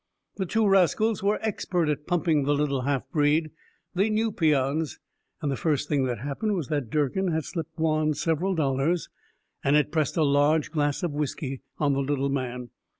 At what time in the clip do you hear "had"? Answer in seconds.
7.27-7.43, 9.75-9.91